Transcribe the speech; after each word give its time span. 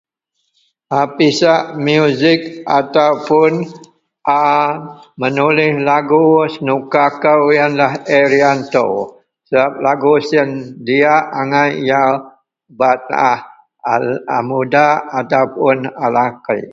a 0.99 1.01
pisak 1.15 1.61
music 1.87 2.39
ataupun 2.79 3.51
a 4.41 4.43
menulih 5.21 5.71
lagu 5.89 6.21
wak 6.37 6.49
senuka 6.53 7.05
kou 7.23 7.41
ienlah 7.55 7.93
arianto 8.19 8.87
sebab 9.47 9.71
lagu 9.85 10.13
sien 10.27 10.49
diak 10.85 11.23
agai 11.41 11.71
yau 11.89 12.11
bak 12.79 12.97
taah 13.09 13.39
a 14.35 14.37
mudak 14.49 14.93
ataupun 15.19 15.77
a 16.03 16.05
lakei 16.17 16.63